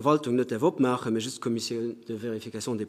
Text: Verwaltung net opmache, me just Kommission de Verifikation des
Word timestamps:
Verwaltung 0.00 0.36
net 0.36 0.52
opmache, 0.62 1.10
me 1.10 1.18
just 1.18 1.40
Kommission 1.40 1.96
de 2.06 2.14
Verifikation 2.14 2.76
des 2.76 2.86